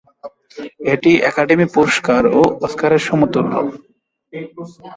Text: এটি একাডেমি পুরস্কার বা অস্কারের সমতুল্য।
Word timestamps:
এটি 0.93 1.11
একাডেমি 1.29 1.65
পুরস্কার 1.73 2.21
বা 2.31 2.43
অস্কারের 2.59 3.01
সমতুল্য। 3.07 3.53